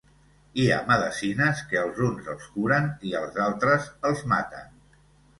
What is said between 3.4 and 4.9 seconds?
altres els maten.